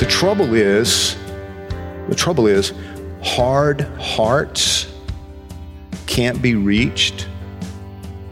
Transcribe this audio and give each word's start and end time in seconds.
The 0.00 0.06
trouble 0.06 0.54
is, 0.54 1.14
the 2.08 2.14
trouble 2.14 2.46
is, 2.46 2.72
hard 3.22 3.82
hearts 3.98 4.90
can't 6.06 6.40
be 6.40 6.54
reached 6.54 7.28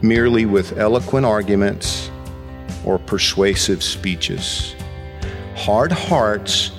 merely 0.01 0.47
with 0.47 0.79
eloquent 0.79 1.27
arguments 1.27 2.09
or 2.83 2.97
persuasive 2.97 3.83
speeches. 3.83 4.75
Hard 5.55 5.91
hearts 5.91 6.71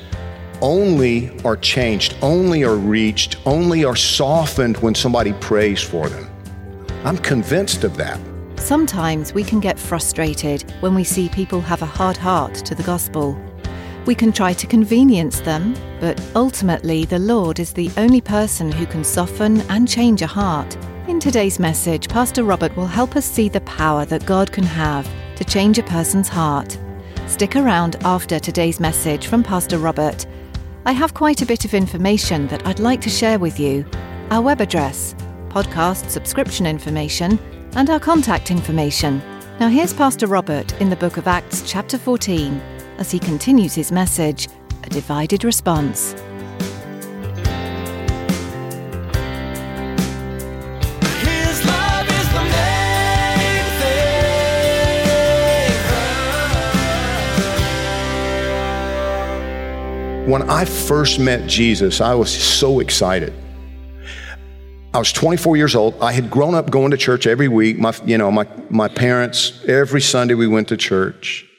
only 0.60 1.40
are 1.44 1.56
changed, 1.56 2.16
only 2.20 2.64
are 2.64 2.74
reached, 2.74 3.36
only 3.46 3.84
are 3.84 3.94
softened 3.94 4.76
when 4.78 4.96
somebody 4.96 5.34
prays 5.34 5.80
for 5.80 6.08
them. 6.08 6.28
I'm 7.04 7.18
convinced 7.18 7.84
of 7.84 7.96
that. 7.98 8.18
Sometimes 8.56 9.32
we 9.34 9.44
can 9.44 9.60
get 9.60 9.78
frustrated 9.78 10.68
when 10.80 10.96
we 10.96 11.04
see 11.04 11.28
people 11.28 11.60
have 11.60 11.80
a 11.80 11.86
hard 11.86 12.16
heart 12.16 12.54
to 12.56 12.74
the 12.74 12.82
gospel. 12.82 13.40
We 14.06 14.14
can 14.14 14.32
try 14.32 14.54
to 14.54 14.66
convenience 14.66 15.40
them, 15.40 15.74
but 16.00 16.20
ultimately 16.34 17.04
the 17.04 17.18
Lord 17.18 17.60
is 17.60 17.72
the 17.72 17.90
only 17.98 18.22
person 18.22 18.72
who 18.72 18.86
can 18.86 19.04
soften 19.04 19.60
and 19.70 19.86
change 19.86 20.22
a 20.22 20.26
heart. 20.26 20.76
In 21.06 21.20
today's 21.20 21.58
message, 21.58 22.08
Pastor 22.08 22.42
Robert 22.44 22.74
will 22.76 22.86
help 22.86 23.14
us 23.14 23.26
see 23.26 23.50
the 23.50 23.60
power 23.62 24.06
that 24.06 24.24
God 24.24 24.50
can 24.50 24.64
have 24.64 25.06
to 25.36 25.44
change 25.44 25.78
a 25.78 25.82
person's 25.82 26.28
heart. 26.28 26.78
Stick 27.26 27.56
around 27.56 27.96
after 28.02 28.38
today's 28.38 28.80
message 28.80 29.26
from 29.26 29.42
Pastor 29.42 29.76
Robert. 29.78 30.26
I 30.86 30.92
have 30.92 31.12
quite 31.12 31.42
a 31.42 31.46
bit 31.46 31.66
of 31.66 31.74
information 31.74 32.46
that 32.46 32.66
I'd 32.66 32.80
like 32.80 33.02
to 33.02 33.10
share 33.10 33.38
with 33.38 33.60
you. 33.60 33.84
Our 34.30 34.40
web 34.40 34.62
address, 34.62 35.14
podcast 35.48 36.08
subscription 36.08 36.66
information, 36.66 37.38
and 37.74 37.90
our 37.90 38.00
contact 38.00 38.50
information. 38.50 39.22
Now, 39.60 39.68
here's 39.68 39.92
Pastor 39.92 40.26
Robert 40.26 40.72
in 40.80 40.88
the 40.88 40.96
book 40.96 41.18
of 41.18 41.28
Acts, 41.28 41.62
chapter 41.66 41.98
14, 41.98 42.60
as 43.00 43.10
he 43.10 43.18
continues 43.18 43.74
his 43.74 43.90
message 43.90 44.46
A 44.84 44.90
Divided 44.90 45.42
Response. 45.42 46.12
His 51.22 51.64
love 51.64 52.06
is 52.06 52.28
the 52.28 52.44
main 52.52 53.64
thing. 60.20 60.30
When 60.30 60.42
I 60.50 60.66
first 60.66 61.18
met 61.18 61.48
Jesus, 61.48 62.02
I 62.02 62.14
was 62.14 62.30
so 62.30 62.80
excited. 62.80 63.32
I 64.92 64.98
was 64.98 65.12
24 65.12 65.56
years 65.56 65.74
old. 65.74 65.94
I 66.02 66.12
had 66.12 66.30
grown 66.30 66.54
up 66.54 66.70
going 66.70 66.90
to 66.90 66.96
church 66.96 67.26
every 67.26 67.48
week. 67.48 67.78
My, 67.78 67.94
you 68.04 68.18
know, 68.18 68.30
my, 68.30 68.46
my 68.68 68.88
parents, 68.88 69.64
every 69.66 70.00
Sunday 70.02 70.34
we 70.34 70.48
went 70.48 70.68
to 70.68 70.76
church, 70.76 71.49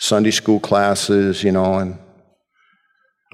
Sunday 0.00 0.30
school 0.30 0.58
classes, 0.58 1.44
you 1.44 1.52
know, 1.52 1.74
and 1.74 1.98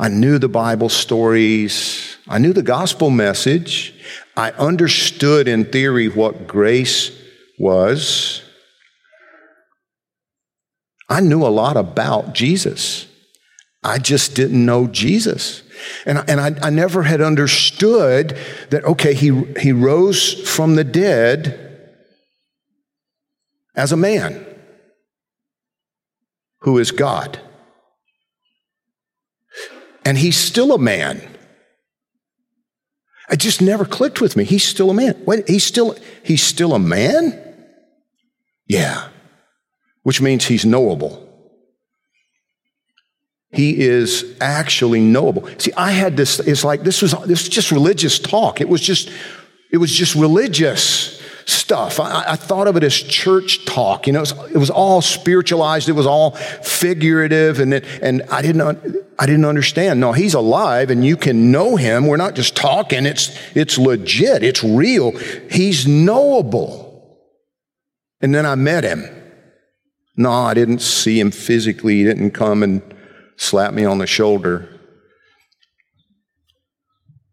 I 0.01 0.09
knew 0.09 0.39
the 0.39 0.49
Bible 0.49 0.89
stories. 0.89 2.17
I 2.27 2.39
knew 2.39 2.53
the 2.53 2.63
gospel 2.63 3.09
message. 3.09 3.95
I 4.37 4.51
understood 4.51 5.47
in 5.47 5.67
theory 5.67 6.09
what 6.09 6.49
grace 6.49 7.13
was. 7.59 8.43
I 11.09 11.21
knew 11.21 11.47
a 11.47 11.49
lot 11.49 11.77
about 11.77 12.35
Jesus. 12.35 13.07
I 13.85 13.99
just 13.99 14.35
didn't 14.35 14.67
know 14.67 14.89
Jesus. 14.89 15.63
And, 16.05 16.19
I, 16.19 16.25
and 16.27 16.41
I, 16.41 16.67
I 16.67 16.71
never 16.71 17.05
had 17.05 17.21
understood 17.21 18.37
that, 18.71 18.85
okay, 18.85 19.15
he, 19.15 19.45
he 19.61 19.71
rose 19.71 20.35
from 20.51 20.75
the 20.75 20.83
dead 20.83 21.95
as 23.77 23.93
a 23.93 23.97
man 23.97 24.46
who 26.67 26.79
is 26.79 26.91
God. 26.91 27.39
And 30.05 30.19
he's 30.19 30.37
still 30.37 30.75
a 30.75 30.79
man. 30.79 31.23
It 33.31 33.39
just 33.39 33.63
never 33.63 33.85
clicked 33.85 34.21
with 34.21 34.37
me. 34.37 34.43
He's 34.43 34.65
still 34.65 34.91
a 34.91 34.95
man. 34.95 35.17
Wait, 35.25 35.49
he's 35.49 35.63
still, 35.63 35.97
he's 36.25 36.43
still 36.43 36.75
a 36.75 36.79
man? 36.81 37.41
Yeah. 38.67 39.09
Which 40.03 40.21
means 40.21 40.47
he's 40.47 40.67
knowable. 40.67 41.23
He 43.53 43.81
is 43.81 44.37
actually 44.41 45.01
knowable. 45.01 45.49
See, 45.59 45.73
I 45.77 45.93
had 45.93 46.17
this, 46.17 46.41
it's 46.41 46.65
like 46.65 46.83
this 46.83 47.01
was 47.01 47.13
this 47.13 47.45
was 47.45 47.49
just 47.49 47.71
religious 47.71 48.19
talk. 48.19 48.61
It 48.61 48.69
was 48.69 48.81
just, 48.81 49.09
it 49.73 49.77
was 49.77 49.93
just 49.93 50.17
religious 50.17 51.16
stuff. 51.47 51.99
I, 52.01 52.25
I 52.29 52.37
thought 52.37 52.67
of 52.67 52.77
it 52.77 52.85
as 52.85 52.95
church 52.95 53.65
talk. 53.65 54.07
You 54.07 54.13
know, 54.13 54.19
it 54.21 54.33
was, 54.33 54.51
it 54.51 54.59
was 54.59 54.71
all 54.71 55.01
spiritualized. 55.01 55.89
It 55.89 55.93
was 55.93 56.07
all 56.07 56.33
figurative, 56.33 57.61
and 57.61 57.75
it, 57.75 57.85
and 58.03 58.23
I 58.31 58.43
didn't 58.43 59.07
I 59.19 59.27
didn't 59.27 59.45
understand. 59.45 60.01
No, 60.01 60.13
he's 60.13 60.35
alive, 60.35 60.91
and 60.91 61.05
you 61.05 61.17
can 61.17 61.51
know 61.51 61.77
him. 61.77 62.07
We're 62.07 62.17
not 62.17 62.35
just 62.35 62.57
talking. 62.57 63.07
It's 63.07 63.37
it's 63.57 63.79
legit. 63.79 64.43
It's 64.43 64.63
real. 64.63 65.13
He's 65.51 65.87
knowable. 65.87 66.85
And 68.21 68.35
then 68.35 68.45
I 68.45 68.55
met 68.55 68.85
him. 68.85 69.05
No, 70.17 70.33
I 70.33 70.55
didn't 70.55 70.81
see 70.81 71.21
him 71.21 71.31
physically. 71.31 71.99
He 71.99 72.05
didn't 72.05 72.31
come 72.31 72.63
and 72.63 72.83
slap 73.37 73.75
me 73.75 73.85
on 73.85 73.99
the 73.99 74.07
shoulder. 74.07 74.69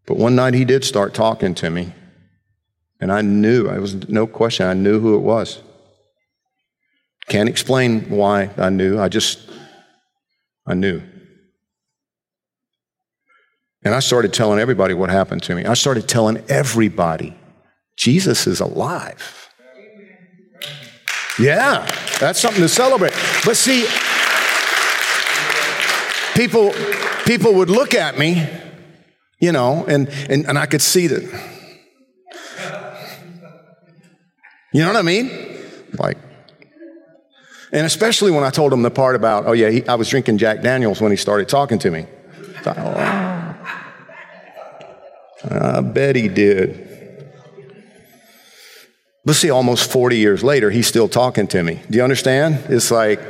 But 0.06 0.18
one 0.18 0.36
night 0.36 0.54
he 0.54 0.66
did 0.66 0.84
start 0.84 1.14
talking 1.14 1.56
to 1.56 1.70
me. 1.70 1.94
And 3.04 3.12
I 3.12 3.20
knew, 3.20 3.68
I 3.68 3.80
was 3.80 4.08
no 4.08 4.26
question, 4.26 4.66
I 4.66 4.74
knew 4.74 4.98
who 5.02 5.16
it 5.16 5.24
was. 5.24 5.62
Can't 7.28 7.50
explain 7.50 8.10
why 8.10 8.50
I 8.56 8.70
knew. 8.70 8.98
I 8.98 9.10
just, 9.10 9.42
I 10.66 10.74
knew. 10.74 11.02
And 13.84 13.94
I 13.94 14.00
started 14.00 14.32
telling 14.32 14.58
everybody 14.58 14.94
what 14.94 15.10
happened 15.10 15.44
to 15.44 15.54
me. 15.54 15.66
I 15.66 15.74
started 15.74 16.08
telling 16.08 16.46
everybody, 16.48 17.36
Jesus 17.98 18.48
is 18.48 18.62
alive. 18.62 19.50
Yeah, 21.38 21.86
that's 22.22 22.40
something 22.40 22.62
to 22.62 22.70
celebrate. 22.70 23.12
But 23.44 23.58
see, 23.58 23.86
people, 26.36 26.72
people 27.26 27.54
would 27.56 27.70
look 27.70 27.94
at 27.94 28.18
me, 28.18 28.48
you 29.42 29.52
know, 29.52 29.84
and, 29.90 30.08
and, 30.30 30.46
and 30.46 30.58
I 30.58 30.68
could 30.68 30.82
see 30.82 31.08
that. 31.08 31.53
You 34.74 34.82
know 34.82 34.88
what 34.88 34.98
I 34.98 35.04
mean? 35.04 35.30
Like, 35.98 36.18
and 37.72 37.86
especially 37.86 38.32
when 38.32 38.44
I 38.44 38.50
told 38.50 38.74
him 38.74 38.82
the 38.82 38.92
part 38.92 39.16
about, 39.16 39.46
oh 39.46 39.52
yeah, 39.52 39.70
he, 39.70 39.88
I 39.88 39.96
was 39.96 40.10
drinking 40.10 40.40
Jack 40.40 40.62
Daniels 40.62 41.00
when 41.00 41.12
he 41.12 41.18
started 41.18 41.48
talking 41.48 41.80
to 41.80 41.92
me. 41.92 42.08
Oh, 42.66 43.58
I 45.50 45.82
bet 45.82 46.16
he 46.16 46.28
did. 46.28 46.90
But 49.26 49.36
see, 49.36 49.50
almost 49.50 49.92
40 49.92 50.18
years 50.18 50.44
later, 50.44 50.70
he's 50.70 50.88
still 50.88 51.08
talking 51.08 51.48
to 51.48 51.64
me. 51.64 51.82
Do 51.90 51.98
you 51.98 52.04
understand? 52.04 52.66
It's 52.68 52.92
like 52.92 53.22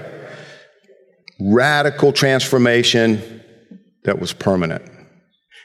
radical 1.40 2.14
transformation 2.14 3.42
that 4.04 4.20
was 4.20 4.34
permanent. 4.34 4.84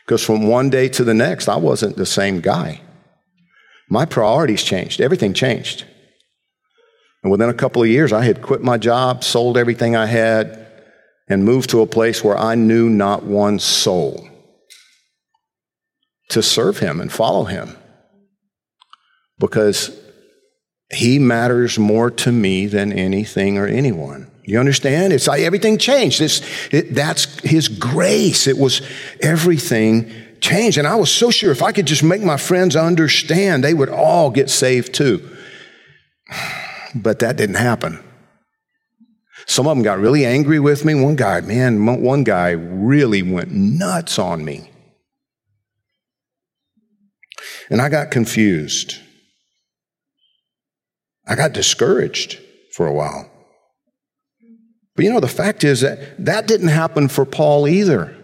Because 0.04 0.24
from 0.24 0.48
one 0.48 0.70
day 0.70 0.88
to 0.88 1.04
the 1.04 1.14
next, 1.14 1.48
I 1.48 1.56
wasn't 1.56 1.96
the 1.96 2.06
same 2.06 2.40
guy. 2.40 2.80
My 3.88 4.04
priorities 4.04 4.62
changed, 4.62 5.00
everything 5.00 5.32
changed. 5.34 5.84
And 7.22 7.32
within 7.32 7.48
a 7.48 7.54
couple 7.54 7.82
of 7.82 7.88
years, 7.88 8.12
I 8.12 8.24
had 8.24 8.42
quit 8.42 8.62
my 8.62 8.78
job, 8.78 9.24
sold 9.24 9.56
everything 9.56 9.96
I 9.96 10.06
had, 10.06 10.66
and 11.28 11.44
moved 11.44 11.70
to 11.70 11.80
a 11.80 11.86
place 11.86 12.22
where 12.22 12.38
I 12.38 12.54
knew 12.54 12.88
not 12.88 13.24
one 13.24 13.58
soul 13.58 14.28
to 16.30 16.42
serve 16.42 16.78
him 16.78 17.00
and 17.00 17.12
follow 17.12 17.44
him. 17.44 17.76
Because 19.38 19.96
he 20.90 21.18
matters 21.18 21.78
more 21.78 22.10
to 22.10 22.32
me 22.32 22.66
than 22.66 22.92
anything 22.92 23.58
or 23.58 23.66
anyone. 23.66 24.30
You 24.44 24.58
understand? 24.58 25.12
It's 25.12 25.26
like 25.26 25.42
everything 25.42 25.76
changed. 25.76 26.22
It's, 26.22 26.40
it, 26.72 26.94
that's 26.94 27.26
His 27.40 27.68
grace. 27.68 28.46
It 28.46 28.56
was 28.56 28.80
everything 29.20 30.10
changed. 30.40 30.78
And 30.78 30.86
I 30.86 30.96
was 30.96 31.10
so 31.10 31.30
sure 31.30 31.50
if 31.50 31.62
I 31.62 31.72
could 31.72 31.86
just 31.86 32.02
make 32.02 32.22
my 32.22 32.36
friends 32.36 32.76
understand, 32.76 33.64
they 33.64 33.74
would 33.74 33.88
all 33.88 34.30
get 34.30 34.50
saved 34.50 34.94
too. 34.94 35.28
But 36.94 37.18
that 37.18 37.36
didn't 37.36 37.56
happen. 37.56 38.02
Some 39.46 39.66
of 39.66 39.76
them 39.76 39.84
got 39.84 39.98
really 39.98 40.24
angry 40.24 40.58
with 40.58 40.86
me. 40.86 40.94
One 40.94 41.16
guy, 41.16 41.42
man, 41.42 41.84
one 42.02 42.24
guy 42.24 42.50
really 42.50 43.22
went 43.22 43.50
nuts 43.50 44.18
on 44.18 44.42
me. 44.42 44.70
And 47.70 47.82
I 47.82 47.90
got 47.90 48.10
confused. 48.10 48.96
I 51.26 51.34
got 51.34 51.52
discouraged 51.52 52.40
for 52.72 52.86
a 52.86 52.92
while. 52.92 53.30
But 54.96 55.04
you 55.04 55.12
know, 55.12 55.20
the 55.20 55.28
fact 55.28 55.62
is 55.62 55.82
that 55.82 56.24
that 56.24 56.46
didn't 56.46 56.68
happen 56.68 57.08
for 57.08 57.24
Paul 57.24 57.68
either. 57.68 58.17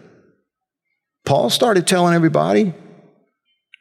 Paul 1.25 1.49
started 1.49 1.87
telling 1.87 2.13
everybody, 2.13 2.73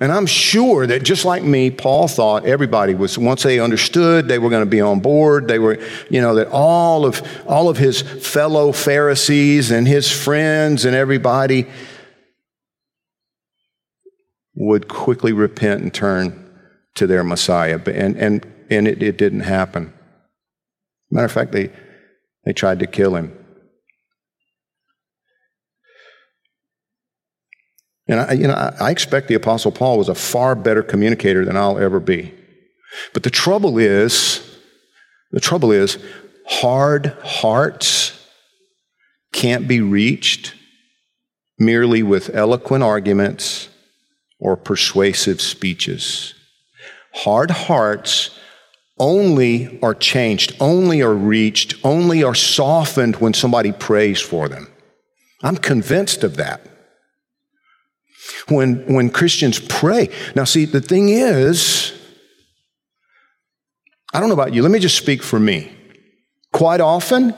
and 0.01 0.11
I'm 0.11 0.27
sure 0.27 0.87
that 0.87 1.05
just 1.05 1.25
like 1.25 1.43
me, 1.43 1.71
Paul 1.71 2.09
thought 2.09 2.47
everybody 2.47 2.95
was, 2.95 3.17
once 3.17 3.43
they 3.43 3.61
understood, 3.61 4.27
they 4.27 4.39
were 4.39 4.51
going 4.51 4.65
to 4.65 4.71
be 4.71 4.81
on 4.81 5.01
board. 5.01 5.47
They 5.47 5.59
were, 5.59 5.79
you 6.11 6.21
know, 6.21 6.35
that 6.35 6.49
all 6.49 7.07
of, 7.07 7.23
all 7.47 7.69
of 7.69 7.77
his 7.77 8.03
fellow 8.03 8.73
Pharisees 8.73 9.71
and 9.71 9.87
his 9.87 10.11
friends 10.11 10.85
and 10.85 10.97
everybody 10.97 11.67
would 14.57 14.89
quickly 14.89 15.33
repent 15.33 15.83
and 15.83 15.93
turn 15.93 16.41
to 16.95 17.07
their 17.07 17.23
Messiah. 17.23 17.81
And, 17.87 18.17
and, 18.17 18.47
and 18.71 18.89
it, 18.89 19.03
it 19.03 19.17
didn't 19.19 19.41
happen. 19.41 19.93
Matter 21.11 21.27
of 21.27 21.33
fact, 21.33 21.53
they, 21.53 21.71
they 22.45 22.53
tried 22.53 22.81
to 22.81 22.87
kill 22.87 23.15
him. 23.15 23.44
And 28.07 28.21
I, 28.21 28.33
you 28.33 28.47
know, 28.47 28.55
I 28.55 28.91
expect 28.91 29.29
the 29.29 29.35
Apostle 29.35 29.73
Paul 29.73 29.99
was 29.99 30.09
a 30.09 30.15
far 30.15 30.55
better 30.55 30.83
communicator 30.83 31.45
than 31.45 31.57
I'll 31.57 31.79
ever 31.79 32.01
be. 32.01 32.35
But 33.13 33.23
the 33.23 33.31
trouble 33.31 33.79
is, 33.79 34.59
the 35.31 35.41
trouble 35.41 35.73
is, 35.73 35.99
hard 36.47 37.07
hearts 37.23 38.13
can't 39.33 39.67
be 39.67 39.81
reached 39.81 40.55
merely 41.59 42.03
with 42.03 42.35
eloquent 42.35 42.85
arguments 42.85 43.69
or 44.39 44.57
persuasive 44.57 45.41
speeches. 45.41 46.35
Hard 47.15 47.51
hearts 47.51 48.39
only 48.99 49.81
are 49.83 49.95
changed, 49.95 50.55
only 50.61 51.01
are 51.03 51.15
reached, 51.15 51.75
only 51.83 52.23
are 52.23 52.35
softened 52.35 53.17
when 53.17 53.35
somebody 53.35 53.73
prays 53.73 54.21
for 54.21 54.49
them. 54.49 54.69
I'm 55.43 55.57
convinced 55.57 56.23
of 56.23 56.37
that 56.37 56.74
when, 58.49 58.85
when 58.93 59.11
Christians 59.11 59.59
pray. 59.59 60.09
Now, 60.35 60.45
see, 60.45 60.65
the 60.65 60.81
thing 60.81 61.09
is, 61.09 61.93
I 64.13 64.21
don't 64.21 64.29
know 64.29 64.35
about 64.35 64.55
you, 64.55 64.63
let 64.63 64.71
me 64.71 64.79
just 64.79 64.97
speak 64.97 65.23
for 65.23 65.41
me. 65.41 65.73
Quite 66.53 66.81
often, 66.81 67.35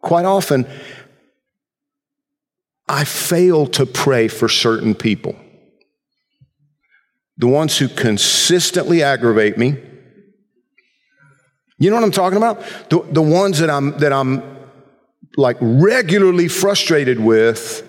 quite 0.00 0.24
often, 0.24 0.66
I 2.88 3.04
fail 3.04 3.66
to 3.68 3.84
pray 3.84 4.28
for 4.28 4.48
certain 4.48 4.94
people. 4.94 5.36
The 7.36 7.48
ones 7.48 7.76
who 7.76 7.88
consistently 7.88 9.02
aggravate 9.02 9.58
me. 9.58 9.76
You 11.78 11.90
know 11.90 11.96
what 11.96 12.04
I'm 12.04 12.12
talking 12.12 12.38
about? 12.38 12.60
The, 12.88 13.06
the 13.10 13.20
ones 13.20 13.58
that 13.58 13.68
I'm, 13.68 13.98
that 13.98 14.12
I'm 14.12 14.42
like 15.36 15.58
regularly 15.60 16.48
frustrated 16.48 17.20
with 17.20 17.82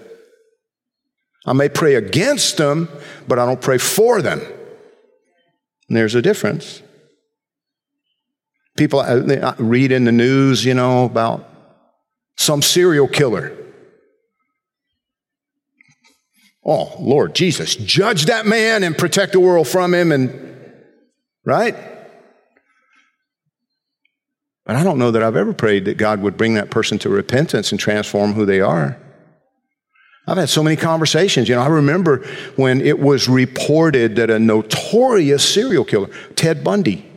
I 1.48 1.54
may 1.54 1.70
pray 1.70 1.96
against 1.96 2.58
them, 2.58 2.90
but 3.26 3.40
I 3.40 3.46
don't 3.46 3.62
pray 3.62 3.78
for 3.78 4.22
them. 4.22 4.42
And 5.88 5.96
there's 5.96 6.14
a 6.14 6.22
difference. 6.22 6.82
People 8.76 9.00
uh, 9.00 9.56
read 9.58 9.94
in 9.94 10.04
the 10.04 10.12
news, 10.12 10.66
you 10.66 10.74
know, 10.74 11.06
about 11.06 11.50
some 12.36 12.62
serial 12.62 13.08
killer. 13.08 13.56
Oh, 16.66 16.94
Lord 17.00 17.34
Jesus, 17.34 17.78
judge 17.78 18.26
that 18.26 18.46
man 18.46 18.84
and 18.84 18.98
protect 18.98 19.32
the 19.32 19.40
world 19.40 19.70
from 19.70 19.94
him, 19.94 20.12
and 20.12 20.84
right? 21.46 21.76
But 24.66 24.76
I 24.76 24.84
don't 24.84 25.00
know 25.00 25.12
that 25.12 25.24
I've 25.24 25.38
ever 25.38 25.54
prayed 25.54 25.86
that 25.86 25.98
God 25.98 26.22
would 26.22 26.36
bring 26.36 26.56
that 26.56 26.70
person 26.70 27.00
to 27.00 27.10
repentance 27.10 27.72
and 27.72 27.80
transform 27.80 28.34
who 28.34 28.46
they 28.46 28.60
are. 28.60 29.00
I've 30.28 30.38
had 30.38 30.50
so 30.50 30.62
many 30.62 30.76
conversations. 30.76 31.48
You 31.48 31.56
know, 31.56 31.62
I 31.62 31.68
remember 31.68 32.26
when 32.58 32.82
it 32.82 33.00
was 33.00 33.30
reported 33.30 34.18
that 34.18 34.30
a 34.30 34.38
notorious 34.38 35.48
serial 35.48 35.86
killer, 35.86 36.10
Ted 36.36 36.64
Bundy, 36.64 37.10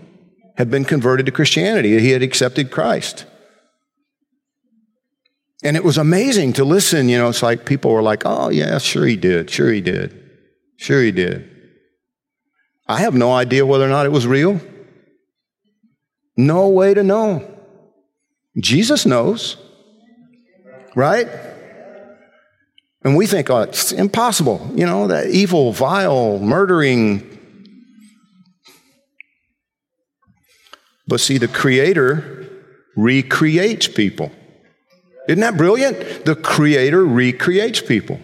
had 0.56 0.70
been 0.70 0.84
converted 0.84 1.26
to 1.26 1.32
Christianity. 1.32 1.98
He 1.98 2.10
had 2.10 2.22
accepted 2.22 2.70
Christ. 2.70 3.24
And 5.64 5.76
it 5.76 5.82
was 5.82 5.98
amazing 5.98 6.52
to 6.54 6.64
listen. 6.64 7.08
You 7.08 7.18
know, 7.18 7.28
it's 7.28 7.42
like 7.42 7.66
people 7.66 7.92
were 7.92 8.02
like, 8.02 8.22
oh, 8.24 8.48
yeah, 8.48 8.78
sure 8.78 9.06
he 9.06 9.16
did. 9.16 9.50
Sure 9.50 9.72
he 9.72 9.80
did. 9.80 10.30
Sure 10.76 11.02
he 11.02 11.10
did. 11.10 11.48
I 12.86 13.00
have 13.00 13.14
no 13.14 13.32
idea 13.32 13.66
whether 13.66 13.84
or 13.84 13.88
not 13.88 14.06
it 14.06 14.12
was 14.12 14.26
real. 14.26 14.60
No 16.36 16.68
way 16.68 16.94
to 16.94 17.02
know. 17.02 17.46
Jesus 18.58 19.04
knows, 19.04 19.56
right? 20.94 21.28
And 23.02 23.16
we 23.16 23.26
think, 23.26 23.48
oh, 23.48 23.62
it's 23.62 23.92
impossible. 23.92 24.70
You 24.74 24.84
know, 24.84 25.06
that 25.06 25.28
evil, 25.28 25.72
vile, 25.72 26.38
murdering. 26.38 27.38
But 31.06 31.20
see, 31.20 31.38
the 31.38 31.48
Creator 31.48 32.46
recreates 32.96 33.88
people. 33.88 34.30
Isn't 35.28 35.40
that 35.40 35.56
brilliant? 35.56 36.24
The 36.24 36.36
Creator 36.36 37.04
recreates 37.04 37.80
people. 37.80 38.20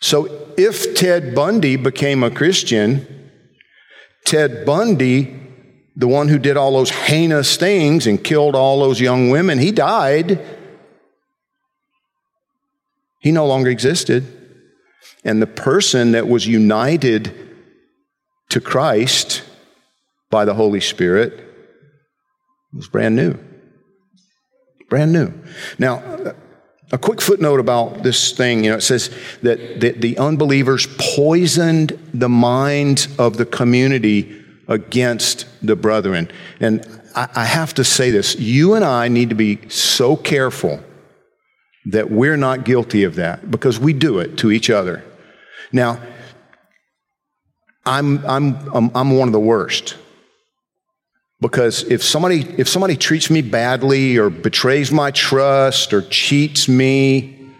So 0.00 0.54
if 0.56 0.94
Ted 0.94 1.34
Bundy 1.34 1.76
became 1.76 2.22
a 2.22 2.30
Christian, 2.30 3.30
Ted 4.24 4.64
Bundy, 4.64 5.38
the 5.96 6.08
one 6.08 6.28
who 6.28 6.38
did 6.38 6.56
all 6.56 6.72
those 6.72 6.90
heinous 6.90 7.56
things 7.56 8.06
and 8.06 8.22
killed 8.22 8.54
all 8.54 8.80
those 8.80 9.00
young 9.00 9.30
women, 9.30 9.58
he 9.58 9.72
died. 9.72 10.40
He 13.26 13.32
no 13.32 13.44
longer 13.44 13.70
existed. 13.70 14.24
And 15.24 15.42
the 15.42 15.48
person 15.48 16.12
that 16.12 16.28
was 16.28 16.46
united 16.46 17.34
to 18.50 18.60
Christ 18.60 19.42
by 20.30 20.44
the 20.44 20.54
Holy 20.54 20.80
Spirit 20.80 21.32
was 22.72 22.86
brand 22.86 23.16
new. 23.16 23.36
Brand 24.88 25.12
new. 25.12 25.34
Now, 25.76 26.04
a 26.92 26.98
quick 26.98 27.20
footnote 27.20 27.58
about 27.58 28.04
this 28.04 28.30
thing, 28.30 28.62
you 28.62 28.70
know, 28.70 28.76
it 28.76 28.82
says 28.82 29.10
that, 29.42 29.80
that 29.80 30.00
the 30.00 30.16
unbelievers 30.18 30.86
poisoned 31.16 31.98
the 32.14 32.28
minds 32.28 33.08
of 33.18 33.38
the 33.38 33.46
community 33.46 34.40
against 34.68 35.46
the 35.66 35.74
brethren. 35.74 36.30
And 36.60 36.86
I, 37.16 37.28
I 37.34 37.44
have 37.44 37.74
to 37.74 37.82
say 37.82 38.12
this 38.12 38.38
you 38.38 38.74
and 38.74 38.84
I 38.84 39.08
need 39.08 39.30
to 39.30 39.34
be 39.34 39.68
so 39.68 40.14
careful 40.14 40.80
that 41.86 42.10
we're 42.10 42.36
not 42.36 42.64
guilty 42.64 43.04
of 43.04 43.14
that 43.16 43.50
because 43.50 43.78
we 43.78 43.92
do 43.92 44.18
it 44.18 44.38
to 44.38 44.50
each 44.50 44.70
other. 44.70 45.04
Now, 45.72 46.00
I'm, 47.84 48.24
I'm, 48.26 48.56
I'm, 48.74 48.90
I'm 48.94 49.16
one 49.16 49.28
of 49.28 49.32
the 49.32 49.40
worst. 49.40 49.96
Because 51.40 51.84
if 51.84 52.02
somebody, 52.02 52.40
if 52.58 52.68
somebody 52.68 52.96
treats 52.96 53.30
me 53.30 53.42
badly 53.42 54.16
or 54.16 54.30
betrays 54.30 54.90
my 54.90 55.10
trust 55.10 55.92
or 55.92 56.02
cheats 56.02 56.68
me, 56.68 57.52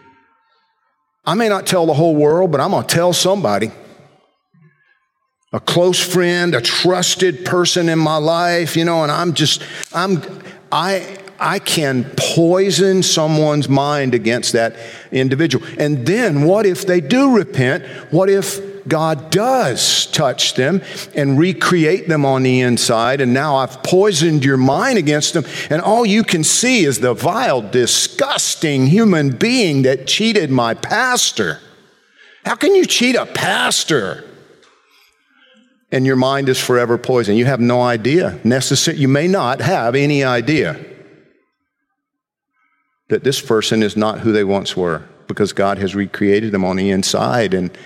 I 1.25 1.35
may 1.35 1.49
not 1.49 1.66
tell 1.66 1.87
the 1.87 1.95
whole 1.95 2.16
world, 2.16 2.50
but 2.50 2.61
I'm 2.61 2.71
going 2.71 2.87
to 2.87 2.95
tell 2.95 3.12
somebody. 3.12 3.71
A 5.52 5.61
close 5.61 6.00
friend, 6.00 6.54
a 6.54 6.61
trusted 6.61 7.45
person 7.45 7.88
in 7.88 7.99
my 7.99 8.16
life, 8.16 8.76
you 8.76 8.85
know, 8.85 9.02
and 9.02 9.12
I'm 9.12 9.35
just, 9.35 9.62
I'm, 9.92 10.23
I, 10.73 11.18
I 11.38 11.59
can 11.59 12.05
poison 12.16 13.02
someone's 13.02 13.69
mind 13.69 14.14
against 14.14 14.52
that 14.52 14.76
individual. 15.12 15.66
And 15.78 16.07
then 16.07 16.43
what 16.43 16.66
if 16.66 16.87
they 16.87 17.00
do 17.00 17.37
repent? 17.37 17.85
What 18.11 18.28
if 18.31 18.61
God 18.88 19.31
does 19.31 20.07
touch 20.07 20.55
them 20.55 20.81
and 21.14 21.38
recreate 21.38 22.09
them 22.09 22.25
on 22.25 22.43
the 22.43 22.61
inside? 22.61 23.21
And 23.21 23.35
now 23.35 23.57
I've 23.57 23.83
poisoned 23.83 24.45
your 24.45 24.57
mind 24.57 24.99
against 24.99 25.35
them, 25.35 25.45
and 25.71 25.83
all 25.83 26.07
you 26.07 26.23
can 26.23 26.45
see 26.45 26.85
is 26.85 27.00
the 27.00 27.14
vile, 27.14 27.62
disgusting 27.62 28.87
human 28.87 29.31
being 29.31 29.83
that 29.83 30.07
cheated 30.07 30.50
my 30.50 30.75
pastor. 30.75 31.61
How 32.45 32.55
can 32.55 32.75
you 32.75 32.87
cheat 32.87 33.16
a 33.16 33.26
pastor? 33.26 34.25
And 35.93 36.07
your 36.07 36.16
mind 36.16 36.49
is 36.49 36.61
forever 36.61 36.99
poisoned. 36.99 37.38
You 37.38 37.45
have 37.47 37.61
no 37.61 37.81
idea. 37.81 38.40
Necessary, 38.45 38.99
you 38.99 39.09
may 39.09 39.28
not 39.28 39.61
have 39.61 39.95
any 39.95 40.25
idea 40.25 40.95
that 43.08 43.25
this 43.25 43.40
person 43.40 43.82
is 43.82 43.96
not 43.96 44.20
who 44.20 44.32
they 44.32 44.44
once 44.44 44.76
were 44.76 45.02
because 45.26 45.52
God 45.52 45.78
has 45.78 45.94
recreated 45.94 46.52
them 46.52 46.64
on 46.64 46.76
the 46.76 46.90
inside. 46.90 47.54
And 47.54 47.76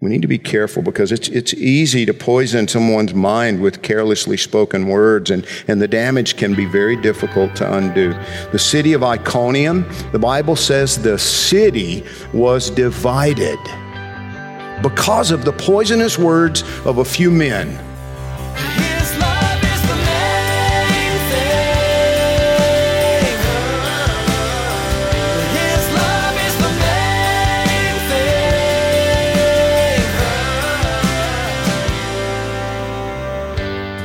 we 0.00 0.10
need 0.10 0.22
to 0.22 0.28
be 0.28 0.38
careful 0.38 0.82
because 0.82 1.12
it's, 1.12 1.28
it's 1.28 1.54
easy 1.54 2.04
to 2.06 2.12
poison 2.12 2.66
someone's 2.66 3.14
mind 3.14 3.62
with 3.62 3.82
carelessly 3.82 4.36
spoken 4.36 4.88
words, 4.88 5.30
and, 5.30 5.46
and 5.68 5.80
the 5.80 5.86
damage 5.86 6.36
can 6.36 6.54
be 6.54 6.64
very 6.64 6.96
difficult 6.96 7.54
to 7.56 7.72
undo. 7.72 8.12
The 8.50 8.58
city 8.58 8.94
of 8.94 9.04
Iconium, 9.04 9.86
the 10.10 10.18
Bible 10.18 10.56
says 10.56 11.00
the 11.00 11.18
city 11.18 12.04
was 12.34 12.68
divided 12.68 13.60
because 14.82 15.30
of 15.30 15.44
the 15.44 15.52
poisonous 15.52 16.18
words 16.18 16.62
of 16.84 16.98
a 16.98 17.04
few 17.04 17.30
men. 17.30 17.91